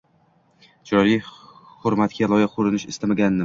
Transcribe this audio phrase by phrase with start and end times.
[0.93, 1.19] Chiroyli,
[1.85, 3.39] hurmatga loyiq koʻrinish istagidaman